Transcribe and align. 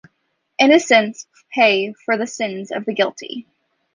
Innocents 0.59 1.27
pay 1.53 1.93
for 1.93 2.17
the 2.17 2.25
sins 2.25 2.71
of 2.71 2.85
the 2.85 2.93
guilty 2.95 3.45